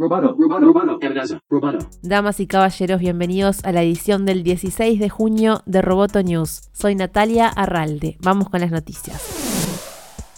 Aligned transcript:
Roboto, 0.00 0.36
amenaza, 1.02 1.40
roboto. 1.50 1.90
Damas 2.02 2.38
y 2.38 2.46
caballeros, 2.46 3.00
bienvenidos 3.00 3.64
a 3.64 3.72
la 3.72 3.82
edición 3.82 4.26
del 4.26 4.44
16 4.44 5.00
de 5.00 5.08
junio 5.08 5.62
de 5.66 5.82
Roboto 5.82 6.22
News. 6.22 6.70
Soy 6.72 6.94
Natalia 6.94 7.48
Arralde. 7.48 8.16
Vamos 8.22 8.48
con 8.48 8.60
las 8.60 8.70
noticias. 8.70 9.47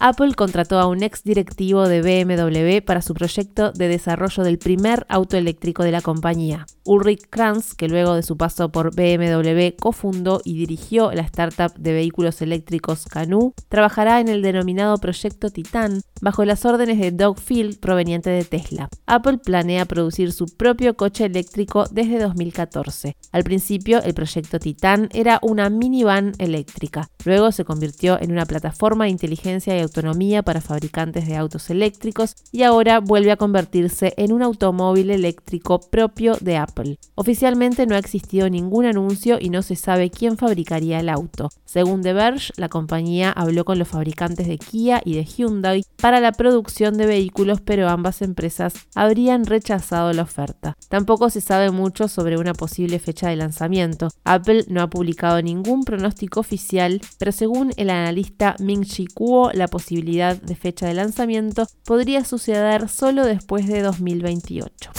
Apple 0.00 0.34
contrató 0.34 0.78
a 0.78 0.86
un 0.86 1.02
ex 1.02 1.24
directivo 1.24 1.88
de 1.88 2.02
BMW 2.02 2.84
para 2.84 3.02
su 3.02 3.14
proyecto 3.14 3.72
de 3.72 3.88
desarrollo 3.88 4.44
del 4.44 4.58
primer 4.58 5.04
auto 5.08 5.36
eléctrico 5.36 5.82
de 5.82 5.90
la 5.90 6.00
compañía. 6.00 6.66
Ulrich 6.84 7.28
Kranz, 7.28 7.74
que 7.74 7.88
luego 7.88 8.14
de 8.14 8.22
su 8.22 8.36
paso 8.36 8.70
por 8.70 8.94
BMW 8.94 9.76
cofundó 9.78 10.40
y 10.44 10.56
dirigió 10.56 11.10
la 11.12 11.22
startup 11.22 11.74
de 11.76 11.92
vehículos 11.92 12.40
eléctricos 12.42 13.06
Canoo, 13.06 13.54
trabajará 13.68 14.20
en 14.20 14.28
el 14.28 14.40
denominado 14.40 14.96
proyecto 14.98 15.50
Titan 15.50 16.00
bajo 16.20 16.44
las 16.44 16.64
órdenes 16.64 16.98
de 16.98 17.10
Doug 17.10 17.38
Field 17.38 17.78
proveniente 17.80 18.30
de 18.30 18.44
Tesla. 18.44 18.88
Apple 19.06 19.38
planea 19.38 19.84
producir 19.84 20.32
su 20.32 20.46
propio 20.46 20.96
coche 20.96 21.24
eléctrico 21.24 21.86
desde 21.90 22.20
2014. 22.20 23.16
Al 23.32 23.44
principio, 23.44 24.02
el 24.02 24.14
proyecto 24.14 24.58
Titan 24.58 25.08
era 25.12 25.40
una 25.42 25.68
minivan 25.70 26.32
eléctrica. 26.38 27.08
Luego 27.24 27.52
se 27.52 27.64
convirtió 27.64 28.20
en 28.20 28.32
una 28.32 28.46
plataforma 28.46 29.04
de 29.04 29.10
inteligencia 29.10 29.76
y 29.76 29.87
autonomía 29.88 30.42
para 30.42 30.60
fabricantes 30.60 31.26
de 31.26 31.36
autos 31.36 31.70
eléctricos 31.70 32.36
y 32.52 32.62
ahora 32.62 33.00
vuelve 33.00 33.32
a 33.32 33.36
convertirse 33.36 34.14
en 34.16 34.32
un 34.32 34.42
automóvil 34.42 35.10
eléctrico 35.10 35.80
propio 35.80 36.36
de 36.40 36.56
Apple. 36.56 36.98
Oficialmente 37.14 37.86
no 37.86 37.94
ha 37.94 37.98
existido 37.98 38.48
ningún 38.48 38.84
anuncio 38.84 39.38
y 39.40 39.50
no 39.50 39.62
se 39.62 39.76
sabe 39.76 40.10
quién 40.10 40.36
fabricaría 40.36 41.00
el 41.00 41.08
auto. 41.08 41.50
Según 41.64 42.02
The 42.02 42.12
Verge, 42.12 42.52
la 42.56 42.68
compañía 42.68 43.32
habló 43.32 43.64
con 43.64 43.78
los 43.78 43.88
fabricantes 43.88 44.46
de 44.46 44.58
Kia 44.58 45.00
y 45.04 45.14
de 45.14 45.24
Hyundai 45.24 45.84
para 46.00 46.20
la 46.20 46.32
producción 46.32 46.96
de 46.96 47.06
vehículos, 47.06 47.60
pero 47.60 47.88
ambas 47.88 48.22
empresas 48.22 48.74
habrían 48.94 49.44
rechazado 49.44 50.12
la 50.12 50.22
oferta. 50.22 50.76
Tampoco 50.88 51.30
se 51.30 51.40
sabe 51.40 51.70
mucho 51.70 52.08
sobre 52.08 52.38
una 52.38 52.52
posible 52.52 52.98
fecha 52.98 53.28
de 53.28 53.36
lanzamiento. 53.36 54.08
Apple 54.24 54.64
no 54.68 54.82
ha 54.82 54.90
publicado 54.90 55.42
ningún 55.42 55.84
pronóstico 55.84 56.40
oficial, 56.40 57.00
pero 57.18 57.32
según 57.32 57.72
el 57.76 57.90
analista 57.90 58.54
Ming-Chi 58.58 59.06
Kuo, 59.06 59.50
la 59.52 59.68
posibilidad 59.68 59.77
de 59.78 60.54
fecha 60.54 60.86
de 60.86 60.94
lanzamiento 60.94 61.66
podría 61.84 62.24
suceder 62.24 62.88
solo 62.88 63.24
después 63.24 63.66
de 63.66 63.82
2028 63.82 64.90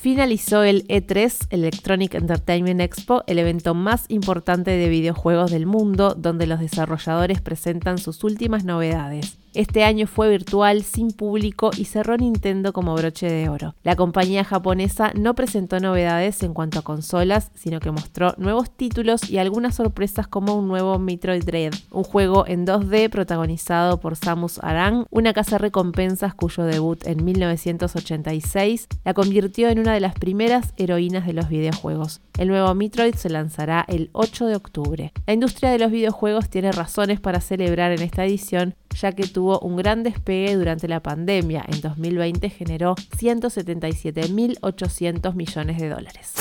finalizó 0.00 0.62
el 0.62 0.88
E3 0.88 1.48
Electronic 1.50 2.14
Entertainment 2.14 2.80
Expo, 2.80 3.22
el 3.26 3.38
evento 3.38 3.74
más 3.74 4.06
importante 4.08 4.70
de 4.70 4.88
videojuegos 4.88 5.50
del 5.50 5.66
mundo, 5.66 6.14
donde 6.16 6.46
los 6.46 6.58
desarrolladores 6.58 7.42
presentan 7.42 7.98
sus 7.98 8.24
últimas 8.24 8.64
novedades. 8.64 9.36
Este 9.52 9.82
año 9.82 10.06
fue 10.06 10.30
virtual, 10.30 10.84
sin 10.84 11.10
público 11.10 11.70
y 11.76 11.86
cerró 11.86 12.16
Nintendo 12.16 12.72
como 12.72 12.94
broche 12.94 13.28
de 13.28 13.48
oro. 13.48 13.74
La 13.82 13.96
compañía 13.96 14.44
japonesa 14.44 15.12
no 15.14 15.34
presentó 15.34 15.80
novedades 15.80 16.44
en 16.44 16.54
cuanto 16.54 16.78
a 16.78 16.82
consolas, 16.82 17.50
sino 17.54 17.80
que 17.80 17.90
mostró 17.90 18.34
nuevos 18.38 18.70
títulos 18.70 19.28
y 19.28 19.38
algunas 19.38 19.74
sorpresas 19.74 20.28
como 20.28 20.54
un 20.54 20.68
nuevo 20.68 21.00
Metroid 21.00 21.42
Dread, 21.42 21.74
un 21.90 22.04
juego 22.04 22.46
en 22.46 22.64
2D 22.64 23.10
protagonizado 23.10 23.98
por 23.98 24.14
Samus 24.14 24.60
Aran, 24.62 25.06
una 25.10 25.32
casa 25.32 25.58
recompensas 25.58 26.32
cuyo 26.32 26.62
debut 26.62 27.04
en 27.06 27.24
1986 27.24 28.86
la 29.04 29.14
convirtió 29.14 29.68
en 29.68 29.80
una 29.80 29.94
de 29.94 30.00
las 30.00 30.14
primeras 30.14 30.74
heroínas 30.76 31.26
de 31.26 31.32
los 31.32 31.48
videojuegos. 31.48 32.20
El 32.38 32.48
nuevo 32.48 32.72
Metroid 32.74 33.14
se 33.16 33.28
lanzará 33.28 33.84
el 33.88 34.10
8 34.12 34.46
de 34.46 34.54
octubre. 34.54 35.12
La 35.26 35.34
industria 35.34 35.70
de 35.70 35.78
los 35.80 35.90
videojuegos 35.90 36.48
tiene 36.48 36.70
razones 36.70 37.18
para 37.18 37.40
celebrar 37.40 37.90
en 37.90 38.02
esta 38.02 38.24
edición 38.24 38.76
ya 38.94 39.12
que 39.12 39.26
tuvo 39.26 39.60
un 39.60 39.76
gran 39.76 40.02
despegue 40.02 40.56
durante 40.56 40.88
la 40.88 41.00
pandemia. 41.00 41.64
En 41.68 41.80
2020 41.80 42.50
generó 42.50 42.96
177.800 42.96 45.34
millones 45.34 45.78
de 45.78 45.88
dólares. 45.88 46.34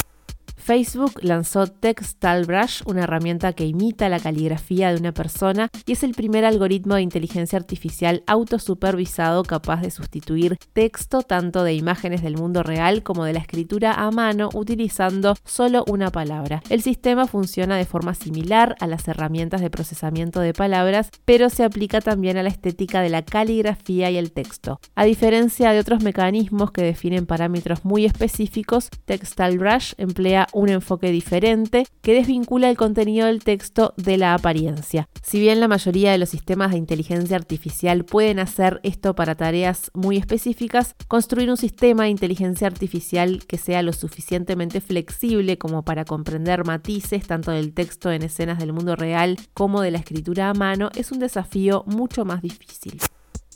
Facebook 0.70 1.24
lanzó 1.24 1.66
Textile 1.66 2.46
una 2.86 3.02
herramienta 3.02 3.54
que 3.54 3.66
imita 3.66 4.08
la 4.08 4.20
caligrafía 4.20 4.92
de 4.92 5.00
una 5.00 5.12
persona 5.12 5.70
y 5.88 5.94
es 5.94 6.04
el 6.04 6.14
primer 6.14 6.46
algoritmo 6.46 6.94
de 6.94 7.02
inteligencia 7.02 7.58
artificial 7.58 8.22
autosupervisado 8.28 9.42
capaz 9.42 9.82
de 9.82 9.90
sustituir 9.90 10.58
texto 10.74 11.24
tanto 11.24 11.64
de 11.64 11.74
imágenes 11.74 12.22
del 12.22 12.38
mundo 12.38 12.62
real 12.62 13.02
como 13.02 13.26
de 13.26 13.34
la 13.34 13.40
escritura 13.40 13.94
a 13.94 14.12
mano 14.12 14.50
utilizando 14.54 15.34
solo 15.44 15.84
una 15.88 16.12
palabra. 16.12 16.62
El 16.70 16.84
sistema 16.84 17.26
funciona 17.26 17.76
de 17.76 17.86
forma 17.86 18.14
similar 18.14 18.76
a 18.80 18.86
las 18.86 19.08
herramientas 19.08 19.62
de 19.62 19.72
procesamiento 19.72 20.40
de 20.40 20.54
palabras, 20.54 21.10
pero 21.26 21.50
se 21.50 21.64
aplica 21.64 22.00
también 22.00 22.38
a 22.38 22.44
la 22.44 22.50
estética 22.50 23.02
de 23.02 23.10
la 23.10 23.24
caligrafía 23.24 24.12
y 24.12 24.18
el 24.18 24.32
texto. 24.32 24.80
A 24.94 25.06
diferencia 25.06 25.72
de 25.72 25.80
otros 25.80 26.04
mecanismos 26.04 26.70
que 26.70 26.84
definen 26.84 27.26
parámetros 27.26 27.86
muy 27.86 28.06
específicos, 28.06 28.90
TextileBrush 29.06 29.94
emplea 29.98 30.46
enfoque 30.68 31.12
diferente 31.12 31.86
que 32.02 32.14
desvincula 32.14 32.70
el 32.70 32.76
contenido 32.76 33.28
del 33.28 33.42
texto 33.42 33.94
de 33.96 34.18
la 34.18 34.34
apariencia. 34.34 35.08
Si 35.24 35.40
bien 35.40 35.62
la 35.62 35.70
mayoría 35.70 36.12
de 36.12 36.18
los 36.18 36.28
sistemas 36.28 36.72
de 36.72 36.78
inteligencia 36.78 37.38
artificial 37.38 38.04
pueden 38.04 38.40
hacer 38.40 38.82
esto 38.84 39.16
para 39.16 39.36
tareas 39.36 39.92
muy 39.94 40.18
específicas, 40.18 40.96
construir 41.08 41.50
un 41.50 41.56
sistema 41.56 42.04
de 42.04 42.10
inteligencia 42.10 42.68
artificial 42.68 43.46
que 43.48 43.58
sea 43.58 43.82
lo 43.84 43.94
suficientemente 43.94 44.82
flexible 44.82 45.58
como 45.58 45.84
para 45.84 46.04
comprender 46.04 46.66
matices 46.66 47.26
tanto 47.26 47.52
del 47.52 47.74
texto 47.74 48.12
en 48.12 48.24
escenas 48.24 48.60
del 48.60 48.74
mundo 48.74 48.98
real 48.98 49.38
como 49.54 49.82
de 49.82 49.92
la 49.92 50.00
escritura 50.00 50.50
a 50.50 50.54
mano 50.54 50.90
es 50.96 51.12
un 51.12 51.20
desafío 51.20 51.84
mucho 51.86 52.26
más 52.26 52.42
difícil. 52.42 53.00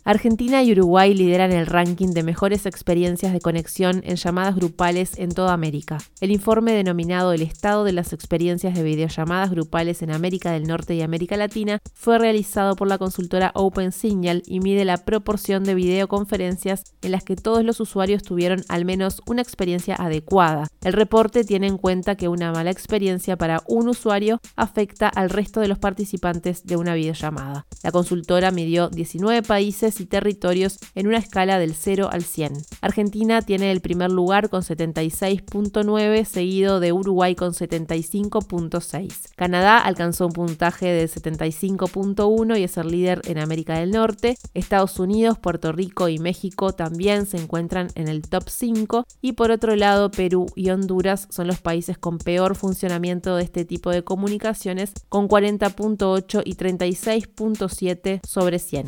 Argentina 0.06 0.62
y 0.62 0.74
Uruguay 0.74 1.14
lideran 1.14 1.54
el 1.54 1.66
ranking 1.66 2.10
de 2.10 2.24
mejores 2.24 2.66
experiencias 2.66 3.32
de 3.32 3.40
conexión 3.40 4.02
en 4.04 4.18
llamadas 4.18 4.58
grupales 4.58 5.18
en 5.18 5.30
toda 5.30 5.54
América. 5.54 5.98
El 6.20 6.32
informe 6.32 6.74
denominado 6.74 7.32
El 7.32 7.42
estado 7.42 7.86
de 7.86 7.94
las 7.94 8.12
experiencias 8.12 8.76
de 8.76 8.84
videollamadas 8.84 9.52
grupales 9.52 10.02
en 10.02 10.12
América 10.12 10.52
del 10.52 10.64
Norte 10.64 10.94
y 10.96 11.02
América 11.02 11.38
Latina 11.38 11.80
fue 11.94 12.20
realizado 12.20 12.76
por 12.76 12.90
la 12.90 12.98
consultora 12.98 13.52
OpenSignal 13.56 14.44
y 14.46 14.60
mide 14.60 14.84
la 14.84 14.98
proporción 14.98 15.64
de 15.64 15.74
videoconferencias 15.74 16.84
en 17.02 17.12
las 17.12 17.24
que 17.24 17.38
todos 17.38 17.64
los 17.64 17.80
usuarios 17.80 18.24
tuvieron 18.24 18.62
al 18.68 18.84
menos 18.84 19.22
una 19.26 19.42
experiencia 19.42 19.96
adecuada. 19.96 20.68
El 20.82 20.92
reporte 20.92 21.46
tiene 21.46 21.68
en 21.68 21.78
cuenta 21.78 22.16
que 22.16 22.28
una 22.28 22.52
mala 22.52 22.72
experiencia 22.72 23.38
para 23.38 23.64
un 23.68 23.88
usuario 23.88 24.42
afecta 24.58 25.08
al 25.08 25.30
resto 25.30 25.62
de 25.62 25.70
los 25.70 25.80
participantes 25.80 26.66
de 26.66 26.76
una 26.76 26.94
videollamada. 26.94 27.68
La 27.84 27.94
consultora 27.94 28.52
midió 28.52 28.90
19 28.90 29.44
países 29.44 29.93
y 30.00 30.06
territorios 30.06 30.80
en 30.96 31.08
una 31.08 31.18
escala 31.18 31.60
del 31.60 31.74
0 31.74 32.10
al 32.12 32.24
100. 32.24 32.54
Argentina 32.82 33.42
tiene 33.42 33.72
el 33.72 33.82
primer 33.82 34.12
lugar 34.12 34.50
con 34.50 34.62
76.9, 34.62 36.26
seguido 36.26 36.80
de 36.80 36.92
Uruguay 36.92 37.36
con 37.36 37.54
75.6. 37.54 39.34
Canadá 39.36 39.80
alcanzó 39.80 40.28
un 40.28 40.34
puntaje 40.34 40.88
de 40.88 41.06
75.1 41.06 42.60
y 42.60 42.64
es 42.64 42.78
el 42.78 42.88
líder 42.88 43.22
en 43.26 43.38
América 43.38 43.80
del 43.80 43.92
Norte. 43.92 44.38
Estados 44.54 45.00
Unidos, 45.00 45.38
Puerto 45.40 45.72
Rico 45.72 46.10
y 46.10 46.20
México 46.20 46.74
también 46.74 47.26
se 47.26 47.38
encuentran 47.38 47.88
en 47.96 48.08
el 48.08 48.22
top 48.22 48.50
5 48.50 49.06
y 49.22 49.34
por 49.34 49.52
otro 49.52 49.76
lado 49.76 50.12
Perú 50.12 50.48
y 50.56 50.70
Honduras 50.70 51.28
son 51.30 51.48
los 51.48 51.60
países 51.62 51.98
con 51.98 52.18
peor 52.18 52.56
funcionamiento 52.56 53.36
de 53.36 53.44
este 53.44 53.66
tipo 53.66 53.92
de 53.92 54.04
comunicaciones 54.04 54.94
con 55.10 55.28
40.8 55.28 56.42
y 56.46 56.56
36.7 56.56 58.20
sobre 58.26 58.60
100. 58.60 58.88